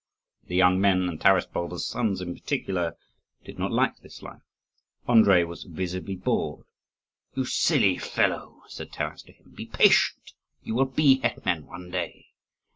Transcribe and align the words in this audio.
The 0.45 0.55
young 0.55 0.81
men, 0.81 1.07
and 1.07 1.21
Taras 1.21 1.45
Bulba's 1.45 1.85
sons 1.85 2.21
in 2.21 2.33
particular, 2.33 2.97
did 3.45 3.59
not 3.59 3.71
like 3.71 3.99
this 3.99 4.23
life. 4.23 4.41
Andrii 5.07 5.45
was 5.45 5.65
visibly 5.65 6.15
bored. 6.15 6.65
"You 7.35 7.45
silly 7.45 7.99
fellow!" 7.99 8.63
said 8.67 8.91
Taras 8.91 9.21
to 9.21 9.31
him, 9.33 9.51
"be 9.55 9.67
patient, 9.67 10.33
you 10.63 10.73
will 10.73 10.85
be 10.85 11.19
hetman 11.19 11.67
one 11.67 11.91
day. 11.91 12.29